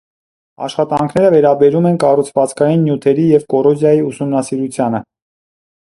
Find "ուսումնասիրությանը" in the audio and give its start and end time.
4.09-5.07